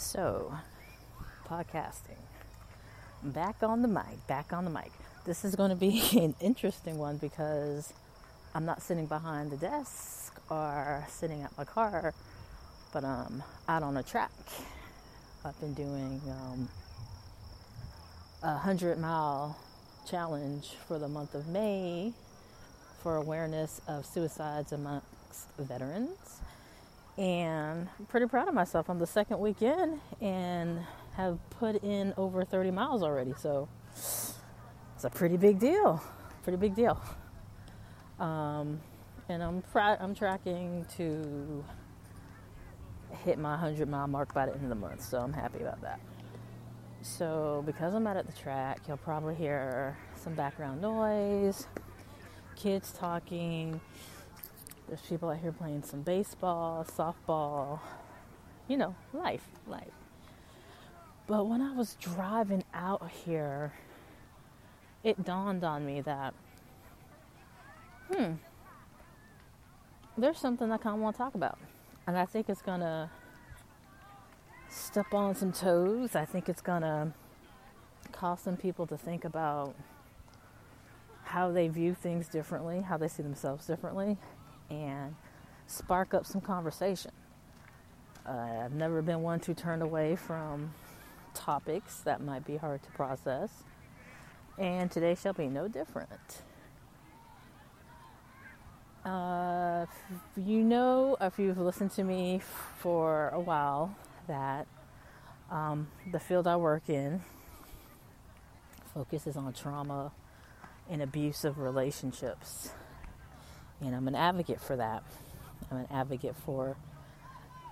So, 0.00 0.54
podcasting. 1.46 2.16
Back 3.22 3.62
on 3.62 3.82
the 3.82 3.86
mic, 3.86 4.26
back 4.26 4.50
on 4.50 4.64
the 4.64 4.70
mic. 4.70 4.90
This 5.26 5.44
is 5.44 5.54
going 5.54 5.68
to 5.68 5.76
be 5.76 6.02
an 6.18 6.34
interesting 6.40 6.96
one 6.96 7.18
because 7.18 7.92
I'm 8.54 8.64
not 8.64 8.80
sitting 8.80 9.04
behind 9.04 9.50
the 9.50 9.58
desk 9.58 10.40
or 10.48 11.04
sitting 11.10 11.42
at 11.42 11.56
my 11.58 11.64
car, 11.64 12.14
but 12.94 13.04
I'm 13.04 13.42
out 13.68 13.82
on 13.82 13.98
a 13.98 14.02
track. 14.02 14.32
I've 15.44 15.60
been 15.60 15.74
doing 15.74 16.22
um, 16.30 16.68
a 18.42 18.54
100 18.54 18.98
mile 18.98 19.58
challenge 20.10 20.76
for 20.88 20.98
the 20.98 21.08
month 21.08 21.34
of 21.34 21.46
May 21.46 22.14
for 23.02 23.16
awareness 23.16 23.82
of 23.86 24.06
suicides 24.06 24.72
amongst 24.72 25.04
veterans. 25.58 26.40
And 27.18 27.88
I'm 27.98 28.06
pretty 28.06 28.26
proud 28.26 28.48
of 28.48 28.54
myself. 28.54 28.88
I'm 28.88 28.98
the 28.98 29.06
second 29.06 29.40
weekend 29.40 30.00
and 30.20 30.80
have 31.14 31.38
put 31.50 31.82
in 31.82 32.14
over 32.16 32.44
30 32.44 32.70
miles 32.70 33.02
already. 33.02 33.34
So 33.36 33.68
it's 33.92 35.04
a 35.04 35.10
pretty 35.10 35.36
big 35.36 35.58
deal. 35.58 36.02
Pretty 36.42 36.56
big 36.56 36.74
deal. 36.74 37.00
Um, 38.18 38.80
and 39.28 39.42
I'm 39.42 39.62
I'm 39.74 40.14
tracking 40.14 40.86
to 40.96 41.64
hit 43.24 43.38
my 43.38 43.50
100 43.52 43.88
mile 43.88 44.06
mark 44.06 44.32
by 44.34 44.46
the 44.46 44.52
end 44.52 44.62
of 44.64 44.68
the 44.68 44.74
month. 44.74 45.02
So 45.02 45.18
I'm 45.18 45.32
happy 45.32 45.60
about 45.60 45.80
that. 45.82 46.00
So 47.02 47.62
because 47.64 47.94
I'm 47.94 48.06
out 48.06 48.16
at 48.16 48.26
the 48.26 48.32
track, 48.32 48.80
you'll 48.86 48.98
probably 48.98 49.34
hear 49.34 49.96
some 50.16 50.34
background 50.34 50.82
noise, 50.82 51.66
kids 52.56 52.92
talking. 52.92 53.80
There's 54.90 55.02
people 55.02 55.30
out 55.30 55.38
here 55.38 55.52
playing 55.52 55.84
some 55.84 56.02
baseball, 56.02 56.84
softball, 56.84 57.78
you 58.66 58.76
know, 58.76 58.96
life, 59.12 59.46
life. 59.68 59.92
But 61.28 61.46
when 61.46 61.62
I 61.62 61.72
was 61.76 61.94
driving 62.00 62.64
out 62.74 63.08
here, 63.24 63.72
it 65.04 65.24
dawned 65.24 65.62
on 65.62 65.86
me 65.86 66.00
that, 66.00 66.34
hmm, 68.12 68.32
there's 70.18 70.38
something 70.38 70.72
I 70.72 70.76
kind 70.76 70.96
of 70.96 71.02
want 71.02 71.14
to 71.14 71.18
talk 71.18 71.36
about. 71.36 71.60
And 72.08 72.18
I 72.18 72.26
think 72.26 72.48
it's 72.48 72.62
going 72.62 72.80
to 72.80 73.08
step 74.68 75.14
on 75.14 75.36
some 75.36 75.52
toes. 75.52 76.16
I 76.16 76.24
think 76.24 76.48
it's 76.48 76.62
going 76.62 76.82
to 76.82 77.12
cause 78.10 78.40
some 78.40 78.56
people 78.56 78.88
to 78.88 78.96
think 78.96 79.24
about 79.24 79.76
how 81.22 81.52
they 81.52 81.68
view 81.68 81.94
things 81.94 82.26
differently, 82.26 82.80
how 82.80 82.96
they 82.96 83.06
see 83.06 83.22
themselves 83.22 83.68
differently, 83.68 84.18
and 84.70 85.14
spark 85.66 86.14
up 86.14 86.26
some 86.26 86.40
conversation. 86.40 87.12
Uh, 88.26 88.62
I've 88.64 88.74
never 88.74 89.02
been 89.02 89.22
one 89.22 89.40
to 89.40 89.54
turn 89.54 89.82
away 89.82 90.16
from 90.16 90.72
topics 91.34 92.00
that 92.00 92.20
might 92.20 92.44
be 92.44 92.56
hard 92.56 92.82
to 92.82 92.90
process, 92.90 93.50
and 94.58 94.90
today 94.90 95.14
shall 95.14 95.32
be 95.32 95.46
no 95.46 95.68
different. 95.68 96.42
Uh, 99.04 99.86
you 100.36 100.62
know, 100.62 101.16
if 101.20 101.38
you've 101.38 101.58
listened 101.58 101.90
to 101.92 102.04
me 102.04 102.40
for 102.78 103.30
a 103.30 103.40
while, 103.40 103.96
that 104.28 104.66
um, 105.50 105.88
the 106.12 106.20
field 106.20 106.46
I 106.46 106.56
work 106.56 106.88
in 106.88 107.22
focuses 108.92 109.36
on 109.36 109.52
trauma 109.52 110.12
and 110.88 111.00
abusive 111.00 111.58
relationships. 111.58 112.70
And 113.80 113.94
I'm 113.94 114.08
an 114.08 114.14
advocate 114.14 114.60
for 114.60 114.76
that. 114.76 115.02
I'm 115.70 115.78
an 115.78 115.88
advocate 115.90 116.36
for 116.44 116.76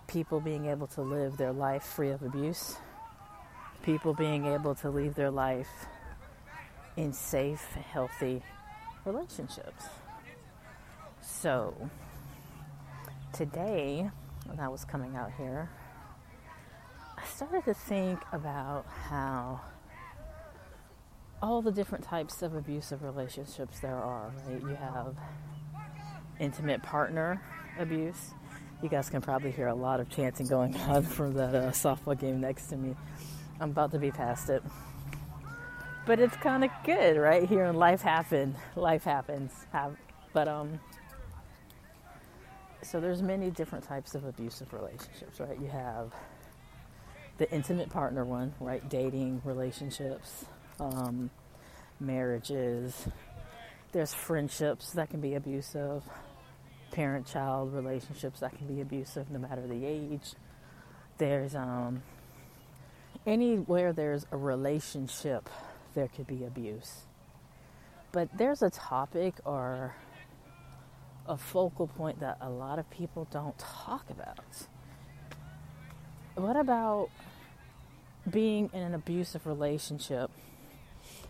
people 0.07 0.41
being 0.41 0.67
able 0.67 0.87
to 0.87 1.03
live 1.03 1.37
their 1.37 1.53
life 1.53 1.83
free 1.83 2.11
of 2.11 2.23
abuse, 2.23 2.77
people 3.83 4.15
being 4.15 4.47
able 4.47 4.75
to 4.77 4.89
live 4.89 5.15
their 5.15 5.31
life 5.31 5.87
in 6.97 7.13
safe, 7.13 7.63
healthy 7.93 8.43
relationships. 9.05 9.85
So, 11.21 11.91
today, 13.33 14.11
when 14.47 14.59
I 14.59 14.69
was 14.69 14.85
coming 14.85 15.15
out 15.15 15.33
here, 15.37 15.71
I 17.17 17.25
started 17.27 17.65
to 17.67 17.75
think 17.75 18.21
about 18.33 18.87
how 18.87 19.61
all 21.43 21.63
the 21.63 21.71
different 21.71 22.05
types 22.05 22.43
of 22.43 22.55
abusive 22.55 23.03
relationships 23.03 23.81
there 23.81 23.97
are, 23.97 24.33
right? 24.47 24.61
You 24.61 24.75
have 24.75 25.15
intimate 26.41 26.83
partner 26.83 27.41
abuse. 27.79 28.33
You 28.83 28.89
guys 28.89 29.11
can 29.11 29.21
probably 29.21 29.51
hear 29.51 29.69
a 29.69 29.75
lot 29.75 30.01
of 30.01 30.09
chanting 30.09 30.47
going 30.47 30.77
on 30.89 31.03
from 31.03 31.35
that 31.35 31.55
uh, 31.55 31.71
softball 31.71 32.19
game 32.19 32.41
next 32.41 32.67
to 32.69 32.77
me. 32.77 32.95
I'm 33.61 33.71
about 33.71 33.93
to 33.93 33.99
be 33.99 34.11
past 34.11 34.51
it. 34.51 34.63
But 36.07 36.21
it's 36.21 36.37
kind 36.37 36.65
of 36.65 36.71
good, 36.85 37.17
right? 37.19 37.47
Here 37.47 37.65
in 37.65 37.77
life 37.77 38.01
happen, 38.01 38.55
life 38.77 39.05
happens. 39.05 39.53
But 40.33 40.49
um 40.49 40.81
so 42.83 43.01
there's 43.01 43.23
many 43.23 43.51
different 43.51 43.85
types 43.85 44.15
of 44.15 44.25
abusive 44.25 44.73
relationships, 44.73 45.41
right? 45.41 45.61
You 45.61 45.69
have 45.69 46.13
the 47.37 47.51
intimate 47.53 47.91
partner 47.91 48.25
one, 48.25 48.55
right? 48.61 48.87
Dating 48.89 49.43
relationships, 49.45 50.47
um, 50.81 51.31
marriages. 52.01 53.09
There's 53.93 54.15
friendships 54.15 54.93
that 54.93 55.11
can 55.11 55.21
be 55.21 55.35
abusive, 55.35 56.03
parent 56.99 57.29
child 57.29 57.73
relationships 57.73 58.41
that 58.41 58.59
can 58.59 58.67
be 58.67 58.81
abusive 58.81 59.31
no 59.31 59.39
matter 59.39 59.65
the 59.65 59.87
age. 59.87 60.35
There's 61.19 61.55
um, 61.55 62.03
anywhere 63.25 63.93
there's 63.93 64.27
a 64.33 64.37
relationship, 64.37 65.49
there 65.95 66.09
could 66.09 66.27
be 66.27 66.45
abuse. 66.45 67.03
But 68.11 68.37
there's 68.37 68.63
a 68.63 68.71
topic 68.71 69.35
or 69.45 69.95
a 71.29 71.37
focal 71.37 71.87
point 71.87 72.19
that 72.19 72.37
a 72.41 72.51
lot 72.51 72.81
of 72.81 72.91
people 72.91 73.29
don't 73.31 73.57
talk 73.61 74.11
about. 74.11 74.67
What 76.35 76.57
about 76.57 77.11
being 78.29 78.71
in 78.73 78.83
an 78.83 78.95
abusive 78.95 79.47
relationship 79.47 80.33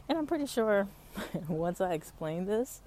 and 0.09 0.17
I'm 0.17 0.27
pretty 0.27 0.47
sure 0.47 0.89
once 1.49 1.83
I 1.83 1.93
explain 1.93 2.47
this, 2.47 2.81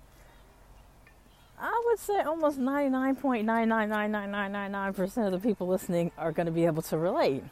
I 1.61 1.81
would 1.85 1.99
say 1.99 2.19
almost 2.21 2.59
99.9999999% 2.59 5.27
of 5.27 5.31
the 5.31 5.39
people 5.39 5.67
listening 5.67 6.11
are 6.17 6.31
going 6.31 6.47
to 6.47 6.51
be 6.51 6.65
able 6.65 6.81
to 6.83 6.97
relate. 6.97 7.43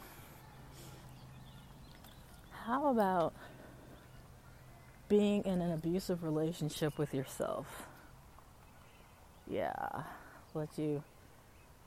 How 2.65 2.87
about 2.87 3.33
being 5.07 5.45
in 5.45 5.61
an 5.61 5.71
abusive 5.71 6.23
relationship 6.23 6.97
with 6.97 7.13
yourself? 7.13 7.85
Yeah, 9.47 9.75
let 10.55 10.69
you 10.77 11.03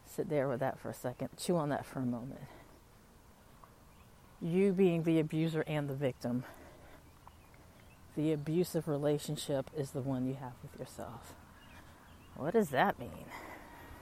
sit 0.07 0.29
there 0.29 0.49
with 0.49 0.61
that 0.61 0.79
for 0.79 0.91
a 0.91 0.95
second, 0.95 1.31
chew 1.37 1.57
on 1.57 1.71
that 1.71 1.85
for 1.85 1.99
a 1.99 2.07
moment. 2.07 2.43
You 4.41 4.73
being 4.73 5.03
the 5.03 5.19
abuser 5.19 5.65
and 5.67 5.89
the 5.89 5.95
victim 5.95 6.45
the 8.17 8.33
abusive 8.33 8.89
relationship 8.89 9.71
is 9.77 9.93
the 9.93 10.01
one 10.01 10.27
you 10.27 10.35
have 10.35 10.53
with 10.63 10.79
yourself. 10.79 11.35
What 12.37 12.55
does 12.55 12.71
that 12.71 12.99
mean? 12.99 13.27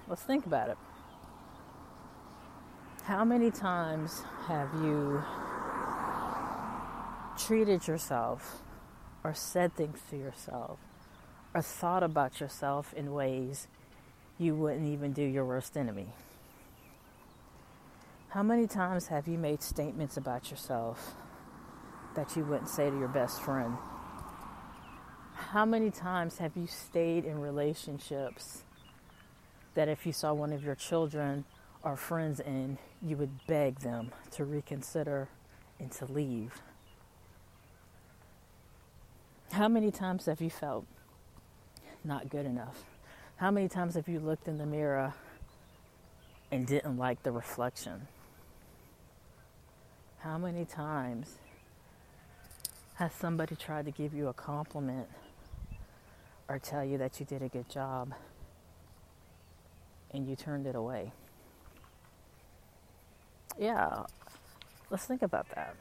Let's 0.09 0.23
think 0.23 0.47
about 0.47 0.71
it. 0.71 0.79
How 3.05 3.25
many 3.25 3.51
times 3.51 4.23
have 4.47 4.73
you 4.75 5.23
treated 7.39 7.87
yourself 7.89 8.63
or 9.25 9.35
said 9.35 9.75
things 9.75 10.01
to 10.11 10.17
yourself 10.17 10.79
or 11.55 11.63
thought 11.63 12.03
about 12.03 12.41
yourself 12.41 12.93
in 12.95 13.13
ways 13.13 13.67
you 14.39 14.55
wouldn't 14.55 14.87
even 14.87 15.13
do 15.13 15.23
your 15.23 15.45
worst 15.45 15.77
enemy? 15.77 16.09
How 18.29 18.43
many 18.45 18.69
times 18.69 19.09
have 19.09 19.27
you 19.27 19.39
made 19.39 19.61
statements 19.61 20.17
about 20.17 20.51
yourself 20.51 21.15
that 22.15 22.37
you 22.37 22.45
wouldn't 22.45 22.69
say 22.69 22.89
to 22.89 22.97
your 22.97 23.09
best 23.09 23.43
friend? 23.43 23.77
How 25.51 25.65
many 25.65 25.91
times 25.91 26.39
have 26.39 26.57
you 26.57 26.69
stayed 26.69 27.25
in 27.25 27.41
relationships 27.41 28.63
that 29.75 29.89
if 29.89 30.07
you 30.07 30.13
saw 30.13 30.33
one 30.33 30.53
of 30.53 30.63
your 30.63 30.77
children 30.77 31.45
or 31.83 31.97
friends 31.97 32.39
in, 32.39 32.79
you 33.03 33.17
would 33.17 33.45
beg 33.49 33.81
them 33.81 34.13
to 34.31 34.45
reconsider 34.45 35.27
and 35.81 35.91
to 35.91 36.05
leave? 36.05 36.63
How 39.51 39.67
many 39.67 39.91
times 39.91 40.27
have 40.27 40.41
you 40.41 40.51
felt 40.51 40.87
not 42.05 42.29
good 42.29 42.47
enough? 42.47 42.85
How 43.35 43.51
many 43.51 43.69
times 43.69 43.97
have 43.97 44.07
you 44.07 44.21
looked 44.21 44.47
in 44.47 44.57
the 44.57 44.67
mirror 44.67 45.15
and 46.53 46.65
didn't 46.65 46.97
like 46.97 47.25
the 47.25 47.33
reflection? 47.33 48.07
How 50.21 50.39
many 50.39 50.65
times 50.65 51.39
has 52.95 53.13
somebody 53.13 53.57
tried 53.57 53.87
to 53.87 53.91
give 53.91 54.15
you 54.15 54.29
a 54.29 54.33
compliment 54.33 55.09
or 56.51 56.59
tell 56.59 56.85
you 56.85 56.99
that 56.99 57.19
you 57.19 57.25
did 57.25 57.41
a 57.41 57.49
good 57.49 57.71
job 57.71 58.13
and 60.11 60.29
you 60.29 60.37
turned 60.37 60.67
it 60.67 60.75
away. 60.75 61.13
Yeah, 63.59 64.05
Let's 64.91 65.05
think 65.05 65.23
about 65.23 65.49
that. 65.55 65.77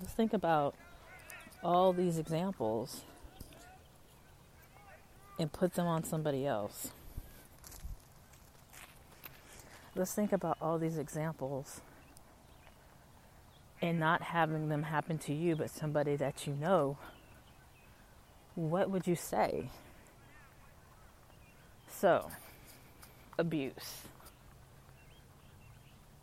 Let's 0.00 0.14
think 0.14 0.32
about 0.32 0.74
all 1.62 1.92
these 1.92 2.16
examples 2.16 3.02
and 5.38 5.52
put 5.52 5.74
them 5.74 5.86
on 5.86 6.04
somebody 6.04 6.46
else. 6.46 6.90
Let's 9.94 10.14
think 10.14 10.32
about 10.32 10.56
all 10.62 10.78
these 10.78 10.96
examples 10.96 11.82
and 13.82 14.00
not 14.00 14.22
having 14.22 14.70
them 14.70 14.84
happen 14.84 15.18
to 15.18 15.34
you, 15.34 15.54
but 15.54 15.68
somebody 15.68 16.16
that 16.16 16.46
you 16.46 16.54
know. 16.54 16.96
What 18.58 18.90
would 18.90 19.06
you 19.06 19.14
say? 19.14 19.70
So, 21.88 22.28
abuse. 23.38 24.02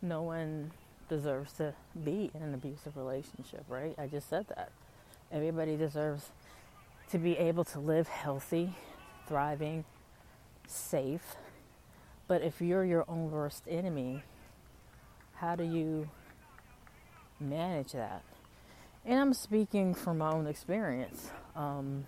No 0.02 0.20
one 0.20 0.70
deserves 1.08 1.54
to 1.54 1.72
be 2.04 2.30
in 2.34 2.42
an 2.42 2.52
abusive 2.52 2.98
relationship, 2.98 3.64
right? 3.70 3.94
I 3.96 4.06
just 4.06 4.28
said 4.28 4.48
that. 4.48 4.70
Everybody 5.32 5.78
deserves 5.78 6.28
to 7.08 7.16
be 7.16 7.38
able 7.38 7.64
to 7.64 7.80
live 7.80 8.06
healthy, 8.06 8.74
thriving, 9.26 9.86
safe. 10.66 11.36
But 12.28 12.42
if 12.42 12.60
you're 12.60 12.84
your 12.84 13.06
own 13.08 13.30
worst 13.30 13.62
enemy, 13.66 14.22
how 15.36 15.56
do 15.56 15.64
you 15.64 16.10
manage 17.40 17.92
that? 17.92 18.22
And 19.06 19.18
I'm 19.18 19.32
speaking 19.32 19.94
from 19.94 20.18
my 20.18 20.32
own 20.32 20.46
experience. 20.46 21.30
Um, 21.54 22.04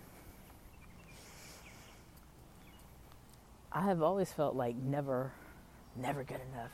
I 3.71 3.81
have 3.83 4.01
always 4.01 4.31
felt 4.31 4.55
like 4.55 4.75
never, 4.75 5.31
never 5.95 6.23
good 6.23 6.41
enough. 6.53 6.71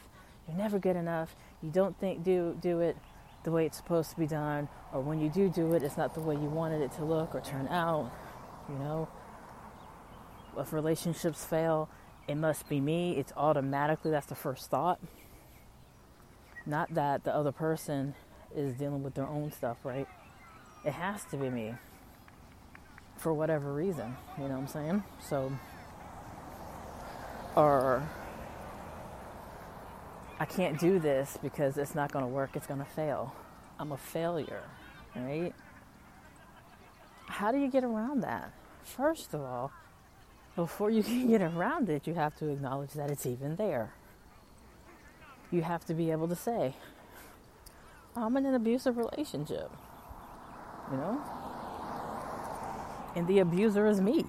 You're 0.47 0.57
never 0.57 0.79
good 0.79 0.95
enough. 0.95 1.35
You 1.61 1.69
don't 1.69 1.99
think 1.99 2.23
do 2.23 2.57
do 2.61 2.79
it 2.79 2.95
the 3.43 3.51
way 3.51 3.65
it's 3.65 3.77
supposed 3.77 4.09
to 4.11 4.17
be 4.17 4.25
done, 4.25 4.67
or 4.91 5.01
when 5.01 5.19
you 5.19 5.29
do 5.29 5.49
do 5.49 5.73
it, 5.73 5.83
it's 5.83 5.97
not 5.97 6.13
the 6.15 6.19
way 6.19 6.33
you 6.35 6.49
wanted 6.49 6.81
it 6.81 6.91
to 6.93 7.05
look 7.05 7.35
or 7.35 7.41
turn 7.41 7.67
out. 7.67 8.11
You 8.67 8.75
know, 8.75 9.07
if 10.57 10.73
relationships 10.73 11.45
fail, 11.45 11.89
it 12.27 12.35
must 12.35 12.67
be 12.67 12.79
me. 12.79 13.17
It's 13.17 13.31
automatically 13.37 14.11
that's 14.11 14.25
the 14.25 14.35
first 14.35 14.69
thought. 14.69 14.99
Not 16.65 16.93
that 16.95 17.23
the 17.23 17.35
other 17.35 17.51
person 17.51 18.15
is 18.55 18.73
dealing 18.73 19.03
with 19.03 19.13
their 19.13 19.27
own 19.27 19.51
stuff, 19.51 19.77
right? 19.83 20.07
It 20.83 20.93
has 20.93 21.23
to 21.25 21.37
be 21.37 21.49
me 21.49 21.75
for 23.17 23.33
whatever 23.33 23.73
reason. 23.73 24.15
You 24.37 24.45
know 24.45 24.55
what 24.55 24.59
I'm 24.61 24.67
saying? 24.67 25.03
So, 25.19 25.51
or 27.55 28.07
I 30.39 30.45
can't 30.45 30.79
do 30.79 30.99
this 30.99 31.37
because 31.41 31.77
it's 31.77 31.95
not 31.95 32.11
going 32.11 32.25
to 32.25 32.29
work, 32.29 32.51
it's 32.55 32.67
going 32.67 32.79
to 32.79 32.85
fail. 32.85 33.33
I'm 33.79 33.91
a 33.91 33.97
failure, 33.97 34.63
right? 35.15 35.53
How 37.27 37.51
do 37.51 37.57
you 37.57 37.69
get 37.69 37.83
around 37.83 38.21
that? 38.21 38.51
First 38.83 39.33
of 39.33 39.41
all, 39.41 39.71
before 40.55 40.89
you 40.89 41.03
can 41.03 41.27
get 41.27 41.41
around 41.41 41.89
it, 41.89 42.07
you 42.07 42.13
have 42.13 42.35
to 42.37 42.49
acknowledge 42.49 42.91
that 42.93 43.09
it's 43.09 43.25
even 43.25 43.55
there. 43.55 43.93
You 45.51 45.61
have 45.61 45.85
to 45.85 45.93
be 45.93 46.11
able 46.11 46.27
to 46.27 46.35
say, 46.35 46.75
I'm 48.15 48.35
in 48.37 48.45
an 48.45 48.55
abusive 48.55 48.97
relationship, 48.97 49.71
you 50.91 50.97
know? 50.97 51.21
And 53.15 53.27
the 53.27 53.39
abuser 53.39 53.87
is 53.87 54.01
me. 54.01 54.25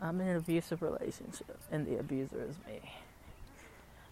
I'm 0.00 0.20
in 0.20 0.28
an 0.28 0.36
abusive 0.36 0.80
relationship, 0.82 1.58
and 1.72 1.86
the 1.86 1.98
abuser 1.98 2.44
is 2.48 2.56
me. 2.66 2.80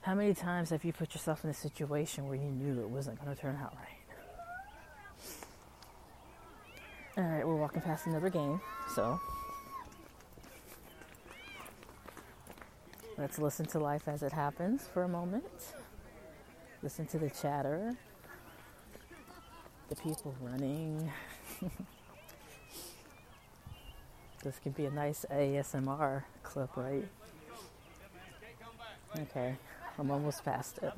How 0.03 0.15
many 0.15 0.35
times 0.35 0.71
have 0.71 0.85
you 0.85 0.93
put 0.93 1.15
yourself 1.15 1.45
in 1.45 1.51
a 1.51 1.55
situation 1.55 2.27
where 2.27 2.37
you 2.37 2.51
knew 2.51 2.81
it 2.81 2.89
wasn't 2.89 3.23
going 3.23 3.35
to 3.35 3.41
turn 3.41 3.57
out 3.57 3.75
right? 3.75 3.89
All 7.19 7.25
right, 7.25 7.47
we're 7.47 7.57
walking 7.57 7.81
past 7.81 8.07
another 8.07 8.29
game, 8.29 8.61
so 8.95 9.19
let's 13.17 13.39
listen 13.39 13.65
to 13.67 13.79
life 13.79 14.07
as 14.07 14.23
it 14.23 14.33
happens 14.33 14.89
for 14.93 15.05
a 15.05 15.09
moment. 15.09 15.45
Listen 16.83 17.07
to 17.07 17.19
the 17.19 17.31
chatter, 17.31 17.97
the 19.89 19.97
people 19.97 20.35
running. 20.41 21.11
this 24.47 24.61
could 24.63 24.77
be 24.77 24.85
a 24.85 24.91
nice 24.93 25.27
ASMR 25.29 26.23
clip, 26.45 26.77
right? 26.77 27.05
Okay. 29.19 29.57
I'm 29.99 30.09
almost 30.13 30.45
past 30.45 30.79
it. 30.83 30.93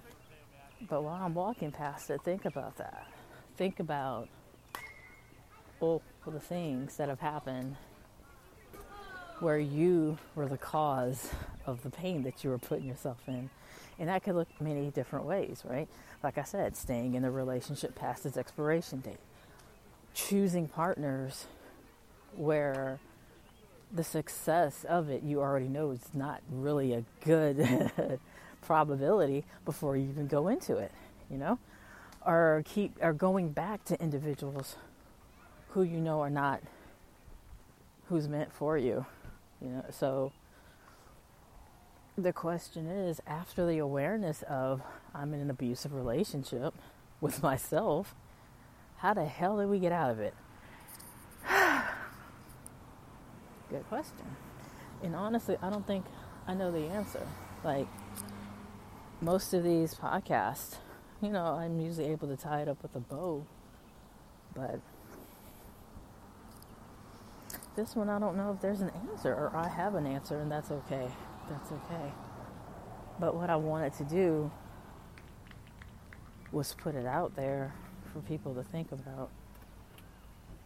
But 0.86 1.02
while 1.02 1.22
I'm 1.22 1.32
walking 1.32 1.72
past 1.72 2.10
it, 2.10 2.20
think 2.22 2.44
about 2.44 2.76
that. 2.76 3.06
Think 3.56 3.80
about 3.80 4.28
all 5.80 6.02
the 6.26 6.38
things 6.38 6.98
that 6.98 7.08
have 7.08 7.20
happened 7.20 7.76
where 9.40 9.58
you 9.58 10.18
were 10.34 10.46
the 10.46 10.58
cause 10.58 11.30
of 11.64 11.82
the 11.82 11.90
pain 11.90 12.24
that 12.24 12.44
you 12.44 12.50
were 12.50 12.58
putting 12.58 12.86
yourself 12.86 13.18
in. 13.28 13.48
And 13.98 14.10
that 14.10 14.24
could 14.24 14.34
look 14.34 14.48
many 14.60 14.90
different 14.90 15.24
ways, 15.24 15.62
right? 15.64 15.88
Like 16.22 16.36
I 16.36 16.42
said, 16.42 16.76
staying 16.76 17.14
in 17.14 17.24
a 17.24 17.30
relationship 17.30 17.94
past 17.94 18.26
its 18.26 18.36
expiration 18.36 19.00
date, 19.00 19.20
choosing 20.12 20.68
partners 20.68 21.46
where 22.36 23.00
the 23.92 24.04
success 24.04 24.84
of 24.84 25.08
it 25.08 25.22
you 25.22 25.40
already 25.40 25.68
know 25.68 25.90
is 25.90 26.08
not 26.14 26.40
really 26.50 26.92
a 26.92 27.04
good 27.24 27.90
probability 28.62 29.44
before 29.64 29.96
you 29.96 30.08
even 30.08 30.26
go 30.26 30.48
into 30.48 30.76
it, 30.76 30.92
you 31.30 31.38
know? 31.38 31.58
Or 32.26 32.62
keep 32.66 32.96
or 33.00 33.12
going 33.12 33.50
back 33.50 33.84
to 33.86 34.00
individuals 34.02 34.76
who 35.70 35.82
you 35.82 35.98
know 35.98 36.20
are 36.20 36.30
not 36.30 36.60
who's 38.08 38.28
meant 38.28 38.52
for 38.52 38.76
you. 38.76 39.06
You 39.62 39.68
know, 39.68 39.84
so 39.90 40.32
the 42.16 42.32
question 42.32 42.86
is 42.86 43.20
after 43.26 43.66
the 43.66 43.78
awareness 43.78 44.42
of 44.42 44.82
I'm 45.14 45.32
in 45.32 45.40
an 45.40 45.50
abusive 45.50 45.94
relationship 45.94 46.74
with 47.20 47.42
myself, 47.42 48.14
how 48.98 49.14
the 49.14 49.24
hell 49.24 49.58
did 49.58 49.68
we 49.68 49.78
get 49.78 49.92
out 49.92 50.10
of 50.10 50.20
it? 50.20 50.34
Good 53.70 53.86
question. 53.88 54.36
And 55.02 55.14
honestly, 55.14 55.56
I 55.62 55.70
don't 55.70 55.86
think 55.86 56.04
I 56.46 56.54
know 56.54 56.72
the 56.72 56.86
answer. 56.86 57.26
Like, 57.62 57.86
most 59.20 59.52
of 59.52 59.62
these 59.62 59.94
podcasts, 59.94 60.76
you 61.20 61.30
know, 61.30 61.44
I'm 61.44 61.78
usually 61.80 62.06
able 62.06 62.28
to 62.28 62.36
tie 62.36 62.62
it 62.62 62.68
up 62.68 62.82
with 62.82 62.94
a 62.96 63.00
bow. 63.00 63.44
But 64.54 64.80
this 67.76 67.94
one, 67.94 68.08
I 68.08 68.18
don't 68.18 68.36
know 68.36 68.52
if 68.52 68.60
there's 68.60 68.80
an 68.80 68.90
answer 69.10 69.34
or 69.34 69.54
I 69.54 69.68
have 69.68 69.94
an 69.94 70.06
answer, 70.06 70.38
and 70.38 70.50
that's 70.50 70.70
okay. 70.70 71.08
That's 71.50 71.70
okay. 71.70 72.12
But 73.20 73.34
what 73.34 73.50
I 73.50 73.56
wanted 73.56 73.92
to 73.94 74.04
do 74.04 74.50
was 76.52 76.74
put 76.74 76.94
it 76.94 77.06
out 77.06 77.36
there 77.36 77.74
for 78.12 78.20
people 78.20 78.54
to 78.54 78.62
think 78.62 78.92
about. 78.92 79.30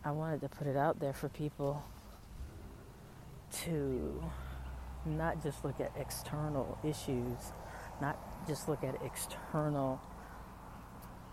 I 0.05 0.13
wanted 0.13 0.41
to 0.43 0.49
put 0.49 0.67
it 0.67 0.77
out 0.77 1.01
there 1.01 1.13
for 1.13 1.29
people 1.29 1.83
to 3.65 4.23
not 5.05 5.43
just 5.43 5.65
look 5.65 5.81
at 5.81 5.93
external 5.97 6.79
issues, 6.85 7.53
not 8.01 8.19
just 8.47 8.69
look 8.69 8.83
at 8.85 8.97
external 9.05 10.01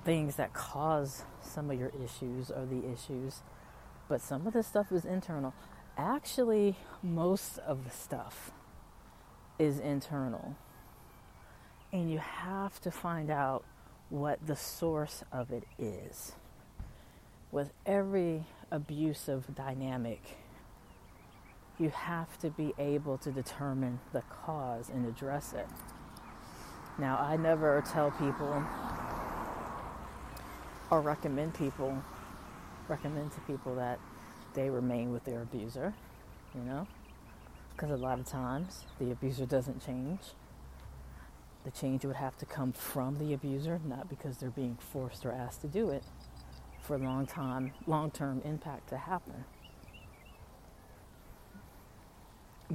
things 0.04 0.36
that 0.36 0.54
cause 0.54 1.24
some 1.42 1.70
of 1.70 1.80
your 1.80 1.92
issues 2.04 2.50
or 2.50 2.66
the 2.66 2.90
issues, 2.92 3.42
but 4.08 4.22
some 4.22 4.48
of 4.48 4.54
the 4.54 4.64
stuff 4.64 4.92
is 4.92 5.06
internal. 5.06 5.54
Actually, 5.98 6.78
most 7.04 7.58
of 7.60 7.84
the 7.84 7.92
stuff 7.92 8.52
is 9.58 9.80
internal. 9.80 10.56
And 11.92 12.10
you 12.10 12.20
have 12.20 12.80
to 12.82 12.92
find 12.92 13.30
out 13.30 13.66
what 14.10 14.46
the 14.46 14.56
source 14.56 15.24
of 15.32 15.52
it 15.52 15.66
is. 15.78 16.34
With 17.52 17.72
every 17.86 18.46
abusive 18.72 19.56
dynamic, 19.56 20.38
you 21.80 21.90
have 21.90 22.38
to 22.40 22.50
be 22.50 22.74
able 22.78 23.18
to 23.18 23.32
determine 23.32 24.00
the 24.12 24.22
cause 24.22 24.90
and 24.90 25.06
address 25.06 25.54
it. 25.54 25.68
Now, 26.98 27.18
I 27.18 27.38
never 27.38 27.82
tell 27.90 28.12
people 28.12 28.64
or 30.92 31.02
recommend 31.02 31.54
people, 31.54 31.98
recommend 32.90 33.32
to 33.32 33.40
people 33.42 33.76
that 33.76 34.00
they 34.54 34.70
remain 34.70 35.12
with 35.12 35.24
their 35.24 35.42
abuser, 35.42 35.94
you 36.54 36.62
know, 36.62 36.88
because 37.72 37.92
a 37.92 37.96
lot 37.96 38.20
of 38.20 38.26
times 38.26 38.86
the 39.00 39.12
abuser 39.12 39.46
doesn't 39.46 39.86
change. 39.86 40.20
The 41.64 41.72
change 41.72 42.04
would 42.04 42.16
have 42.16 42.38
to 42.38 42.46
come 42.46 42.74
from 42.74 43.18
the 43.20 43.34
abuser, 43.34 43.80
not 43.86 44.10
because 44.10 44.38
they're 44.38 44.50
being 44.50 44.78
forced 44.92 45.26
or 45.26 45.32
asked 45.32 45.62
to 45.62 45.68
do 45.68 45.90
it 45.90 46.04
for 46.82 46.98
long 46.98 47.28
time, 47.28 47.72
long 47.86 48.12
term 48.12 48.42
impact 48.44 48.90
to 48.90 48.98
happen. 48.98 49.46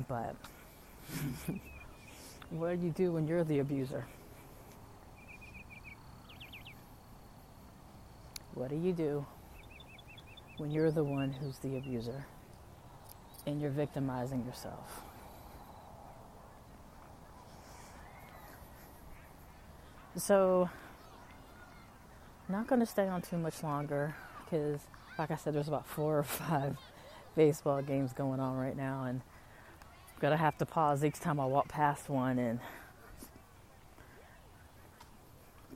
But 0.09 0.35
what 2.51 2.81
do 2.81 2.87
you 2.87 2.93
do 2.93 3.13
when 3.13 3.29
you're 3.29 3.45
the 3.45 3.61
abuser? 3.61 4.07
What 8.55 8.71
do 8.71 8.77
you 8.77 8.93
do 8.93 9.27
when 10.59 10.71
you're 10.71 10.91
the 10.91 11.05
one 11.05 11.33
who's 11.33 11.59
the 11.59 11.77
abuser 11.77 12.25
and 13.47 13.61
you're 13.61 13.71
victimizing 13.71 14.45
yourself? 14.47 15.03
So, 20.17 20.71
not 22.49 22.69
going 22.69 22.81
to 22.81 22.87
stay 22.87 23.09
on 23.09 23.23
too 23.23 23.37
much 23.37 23.65
longer 23.65 24.15
because, 24.45 24.81
like 25.19 25.33
I 25.33 25.37
said, 25.37 25.55
there's 25.55 25.67
about 25.67 25.87
four 25.87 26.19
or 26.19 26.23
five 26.23 26.79
baseball 27.35 27.83
games 27.83 28.13
going 28.13 28.39
on 28.39 28.57
right 28.57 28.77
now, 28.77 29.05
and 29.05 29.23
I'm 30.14 30.30
to 30.30 30.37
have 30.37 30.56
to 30.59 30.66
pause 30.66 31.04
each 31.04 31.21
time 31.21 31.40
I 31.40 31.47
walk 31.47 31.68
past 31.68 32.09
one 32.09 32.38
and 32.38 32.61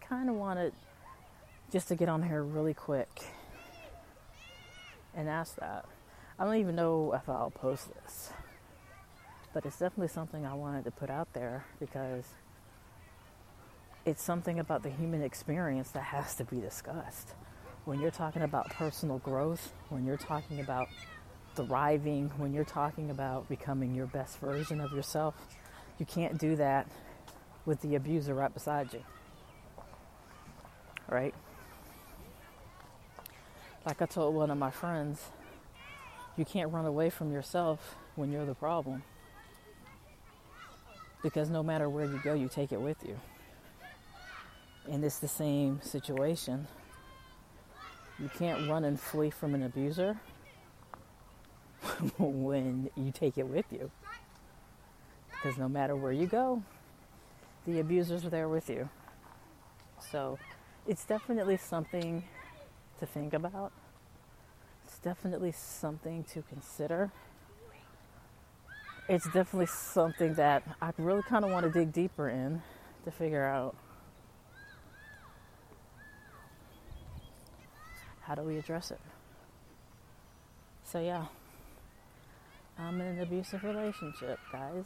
kind 0.09 0.31
of 0.31 0.37
want 0.37 0.59
wanted 0.59 0.73
just 1.71 1.89
to 1.89 1.95
get 1.95 2.09
on 2.09 2.23
here 2.23 2.43
really 2.43 2.73
quick 2.73 3.09
and 5.15 5.29
ask 5.29 5.57
that. 5.57 5.85
I 6.39 6.45
don't 6.45 6.57
even 6.57 6.77
know 6.77 7.13
if 7.13 7.29
I'll 7.29 7.51
post 7.51 7.89
this, 7.95 8.31
but 9.53 9.67
it's 9.67 9.79
definitely 9.79 10.09
something 10.09 10.47
I 10.47 10.55
wanted 10.55 10.85
to 10.85 10.91
put 10.91 11.11
out 11.11 11.31
there 11.35 11.67
because 11.79 12.25
it's 14.07 14.23
something 14.23 14.59
about 14.59 14.83
the 14.83 14.89
human 14.89 15.23
experience 15.23 15.91
that 15.91 16.05
has 16.05 16.35
to 16.37 16.45
be 16.45 16.59
discussed. 16.59 17.35
When 17.85 18.01
you're 18.01 18.11
talking 18.11 18.43
about 18.43 18.71
personal 18.71 19.19
growth, 19.19 19.75
when 19.91 20.07
you're 20.07 20.17
talking 20.17 20.61
about 20.61 20.89
thriving, 21.67 22.31
when 22.37 22.53
you're 22.53 22.65
talking 22.65 23.11
about 23.11 23.49
becoming 23.49 23.95
your 23.95 24.07
best 24.07 24.39
version 24.39 24.81
of 24.81 24.93
yourself, 24.93 25.35
you 25.99 26.07
can't 26.07 26.39
do 26.39 26.57
that 26.57 26.87
with 27.67 27.81
the 27.81 27.95
abuser 27.95 28.35
right 28.35 28.53
beside 28.53 28.93
you. 28.93 29.03
Right? 31.09 31.35
Like 33.85 34.01
I 34.03 34.07
told 34.07 34.35
one 34.35 34.51
of 34.51 34.59
my 34.59 34.71
friends, 34.71 35.21
you 36.37 36.45
can't 36.45 36.73
run 36.73 36.87
away 36.87 37.11
from 37.11 37.33
yourself 37.33 37.97
when 38.17 38.31
you're 38.31 38.47
the 38.47 38.55
problem. 38.55 39.03
Because 41.23 41.51
no 41.51 41.63
matter 41.63 41.89
where 41.89 42.05
you 42.05 42.21
go, 42.23 42.35
you 42.35 42.49
take 42.49 42.73
it 42.73 42.81
with 42.81 42.99
you 43.05 43.19
and 44.91 45.05
it's 45.05 45.19
the 45.19 45.29
same 45.29 45.81
situation. 45.83 46.67
You 48.19 48.31
can't 48.39 48.69
run 48.69 48.85
and 48.85 48.99
flee 48.99 49.31
from 49.31 49.55
an 49.55 49.63
abuser 49.63 50.17
when 52.19 52.91
you 52.97 53.13
take 53.13 53.39
it 53.39 53.47
with 53.47 53.67
you. 53.71 53.91
Because 55.31 55.59
no 55.59 55.69
matter 55.69 55.95
where 55.95 56.13
you 56.13 56.27
go, 56.27 56.63
the 57.67 57.81
abusers 57.81 58.25
are 58.25 58.31
there 58.31 58.49
with 58.49 58.69
you. 58.69 58.89
So 60.11 60.39
it's 60.87 61.05
definitely 61.05 61.57
something 61.57 62.25
to 62.99 63.07
think 63.07 63.35
about. 63.35 63.73
It's 64.85 64.99
definitely 64.99 65.53
something 65.53 66.25
to 66.33 66.43
consider. 66.43 67.11
It's 69.09 69.27
definitely 69.27 69.67
something 69.67 70.35
that 70.35 70.63
I 70.83 70.93
really 70.99 71.23
kind 71.23 71.45
of 71.45 71.51
want 71.51 71.65
to 71.65 71.71
dig 71.71 71.93
deeper 71.93 72.29
in 72.29 72.63
to 73.05 73.11
figure 73.11 73.45
out 73.45 73.77
how 78.21 78.35
do 78.35 78.43
we 78.43 78.59
address 78.59 78.91
it? 78.91 79.01
So, 80.85 81.01
yeah, 81.01 81.27
I'm 82.79 83.01
in 83.01 83.07
an 83.09 83.21
abusive 83.21 83.65
relationship, 83.65 84.39
guys. 84.53 84.85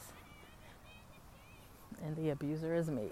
And 2.03 2.17
the 2.17 2.31
abuser 2.31 2.75
is 2.75 2.89
me. 2.89 3.11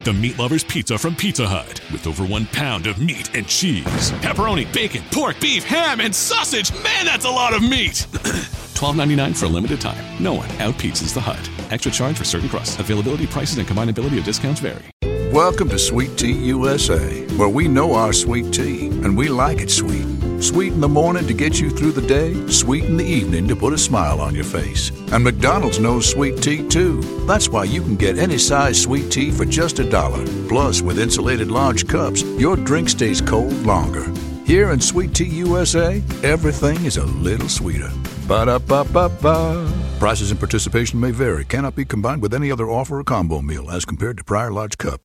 The 0.00 0.12
Meat 0.12 0.38
Lovers 0.38 0.62
Pizza 0.62 0.96
from 0.96 1.16
Pizza 1.16 1.48
Hut 1.48 1.80
with 1.90 2.06
over 2.06 2.24
one 2.24 2.46
pound 2.46 2.86
of 2.86 3.00
meat 3.00 3.34
and 3.34 3.48
cheese, 3.48 4.12
pepperoni, 4.22 4.72
bacon, 4.72 5.02
pork, 5.10 5.40
beef, 5.40 5.64
ham, 5.64 6.00
and 6.00 6.14
sausage. 6.14 6.72
Man, 6.84 7.04
that's 7.04 7.24
a 7.24 7.30
lot 7.30 7.52
of 7.52 7.62
meat. 7.62 8.06
$12.99 8.76 9.36
for 9.36 9.46
a 9.46 9.48
limited 9.48 9.80
time. 9.80 10.22
No 10.22 10.34
one 10.34 10.50
out 10.60 10.74
pizzas 10.74 11.12
the 11.12 11.20
Hut. 11.20 11.50
Extra 11.72 11.90
charge 11.90 12.16
for 12.16 12.24
certain 12.24 12.48
crusts. 12.48 12.78
Availability, 12.78 13.26
prices, 13.26 13.58
and 13.58 13.66
combinability 13.66 14.16
of 14.18 14.24
discounts 14.24 14.60
vary. 14.60 14.84
Welcome 15.32 15.68
to 15.70 15.78
Sweet 15.78 16.16
Tea 16.16 16.32
USA, 16.32 17.26
where 17.36 17.48
we 17.48 17.66
know 17.66 17.94
our 17.94 18.12
sweet 18.12 18.52
tea 18.54 18.86
and 18.86 19.18
we 19.18 19.28
like 19.28 19.60
it 19.60 19.70
sweet. 19.70 20.15
Sweet 20.40 20.72
in 20.74 20.80
the 20.80 20.88
morning 20.88 21.26
to 21.26 21.34
get 21.34 21.60
you 21.60 21.70
through 21.70 21.92
the 21.92 22.06
day, 22.06 22.34
sweet 22.48 22.84
in 22.84 22.96
the 22.96 23.04
evening 23.04 23.48
to 23.48 23.56
put 23.56 23.72
a 23.72 23.78
smile 23.78 24.20
on 24.20 24.34
your 24.34 24.44
face. 24.44 24.90
And 25.12 25.24
McDonald's 25.24 25.80
knows 25.80 26.08
sweet 26.08 26.42
tea 26.42 26.66
too. 26.68 27.00
That's 27.26 27.48
why 27.48 27.64
you 27.64 27.80
can 27.80 27.96
get 27.96 28.18
any 28.18 28.38
size 28.38 28.80
sweet 28.80 29.10
tea 29.10 29.30
for 29.30 29.44
just 29.44 29.78
a 29.78 29.88
dollar. 29.88 30.24
Plus, 30.48 30.82
with 30.82 30.98
insulated 30.98 31.50
large 31.50 31.88
cups, 31.88 32.22
your 32.38 32.56
drink 32.56 32.90
stays 32.90 33.20
cold 33.20 33.54
longer. 33.62 34.06
Here 34.46 34.70
in 34.70 34.80
Sweet 34.80 35.12
Tea 35.12 35.24
USA, 35.24 36.00
everything 36.22 36.84
is 36.84 36.98
a 36.98 37.04
little 37.04 37.48
sweeter. 37.48 37.90
Ba 38.28 38.46
da 38.46 38.58
ba 38.58 38.84
ba 38.84 39.08
ba. 39.08 39.72
Prices 39.98 40.30
and 40.30 40.38
participation 40.38 41.00
may 41.00 41.10
vary, 41.10 41.44
cannot 41.44 41.74
be 41.74 41.84
combined 41.84 42.22
with 42.22 42.32
any 42.34 42.52
other 42.52 42.70
offer 42.70 43.00
or 43.00 43.04
combo 43.04 43.40
meal 43.40 43.70
as 43.70 43.84
compared 43.84 44.18
to 44.18 44.24
prior 44.24 44.52
large 44.52 44.78
cup. 44.78 45.00